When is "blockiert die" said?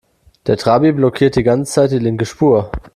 0.93-1.43